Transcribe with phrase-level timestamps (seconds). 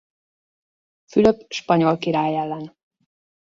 [1.11, 2.77] Fülöp spanyol király ellen.